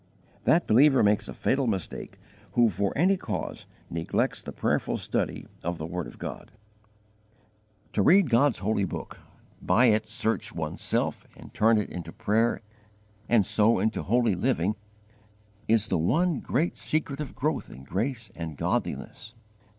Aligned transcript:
That 0.45 0.65
believer 0.65 1.03
makes 1.03 1.27
a 1.27 1.33
fatal 1.35 1.67
mistake 1.67 2.17
who 2.53 2.71
for 2.71 2.91
any 2.97 3.17
cause 3.17 3.67
neglects 3.87 4.41
the 4.41 4.51
prayerful 4.51 4.97
study 4.97 5.45
of 5.61 5.77
the 5.77 5.85
word 5.85 6.07
of 6.07 6.17
God. 6.17 6.51
To 7.93 8.01
read 8.01 8.27
God's 8.27 8.57
holy 8.57 8.83
book, 8.83 9.19
by 9.61 9.85
it 9.91 10.07
search 10.09 10.55
one's 10.55 10.81
self, 10.81 11.27
and 11.37 11.53
turn 11.53 11.77
it 11.77 11.91
into 11.91 12.11
prayer 12.11 12.63
and 13.29 13.45
so 13.45 13.77
into 13.77 14.01
holy 14.01 14.33
living, 14.33 14.75
is 15.67 15.89
the 15.89 15.99
one 15.99 16.39
great 16.39 16.77
secret 16.77 17.19
of 17.19 17.35
growth 17.35 17.69
in 17.69 17.83
grace 17.83 18.31
and 18.35 18.57
godliness. 18.57 19.35